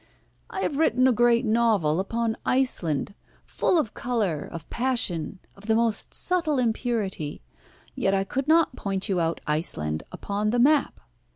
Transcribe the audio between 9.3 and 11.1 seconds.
Iceland upon the map.